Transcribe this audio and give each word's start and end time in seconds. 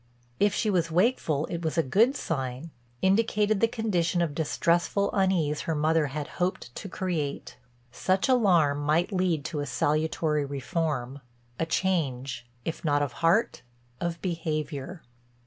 If 0.39 0.55
she 0.55 0.71
was 0.71 0.89
wakeful 0.89 1.45
it 1.45 1.61
was 1.61 1.77
a 1.77 1.83
good 1.83 2.15
sign, 2.15 2.71
indicated 3.03 3.59
the 3.59 3.67
condition 3.67 4.19
of 4.23 4.33
distressful 4.33 5.11
unease 5.13 5.61
her 5.69 5.75
mother 5.75 6.07
had 6.07 6.27
hoped 6.41 6.73
to 6.73 6.89
create. 6.89 7.57
Such 7.91 8.27
alarm 8.27 8.79
might 8.79 9.11
lead 9.13 9.45
to 9.45 9.59
a 9.59 9.67
salutory 9.67 10.43
reform, 10.43 11.21
a 11.59 11.67
change, 11.67 12.47
if 12.65 12.83
not 12.83 13.03
of 13.03 13.11
heart, 13.21 13.61
of 13.99 14.19
behavior. 14.23 15.03